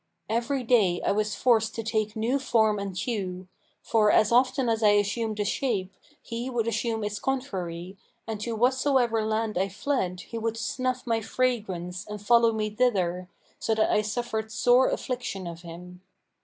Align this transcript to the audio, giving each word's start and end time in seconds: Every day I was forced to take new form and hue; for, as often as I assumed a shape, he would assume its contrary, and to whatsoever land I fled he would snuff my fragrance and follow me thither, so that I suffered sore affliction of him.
Every 0.29 0.63
day 0.63 0.99
I 1.03 1.11
was 1.11 1.35
forced 1.35 1.75
to 1.75 1.83
take 1.83 2.15
new 2.15 2.39
form 2.39 2.79
and 2.79 2.97
hue; 2.97 3.47
for, 3.83 4.11
as 4.11 4.31
often 4.31 4.67
as 4.67 4.81
I 4.81 4.93
assumed 4.93 5.39
a 5.39 5.45
shape, 5.45 5.95
he 6.23 6.49
would 6.49 6.67
assume 6.67 7.03
its 7.03 7.19
contrary, 7.19 7.97
and 8.25 8.41
to 8.41 8.55
whatsoever 8.55 9.23
land 9.23 9.59
I 9.59 9.69
fled 9.69 10.21
he 10.21 10.39
would 10.39 10.57
snuff 10.57 11.05
my 11.05 11.21
fragrance 11.21 12.07
and 12.07 12.19
follow 12.19 12.51
me 12.51 12.71
thither, 12.71 13.29
so 13.59 13.75
that 13.75 13.91
I 13.91 14.01
suffered 14.01 14.51
sore 14.51 14.89
affliction 14.89 15.45
of 15.45 15.61
him. 15.61 16.01